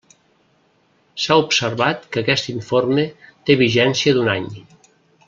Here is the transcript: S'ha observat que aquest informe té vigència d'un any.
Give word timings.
S'ha 1.25 1.35
observat 1.41 2.07
que 2.15 2.23
aquest 2.23 2.49
informe 2.57 3.05
té 3.51 3.59
vigència 3.63 4.17
d'un 4.17 4.33
any. 4.39 4.49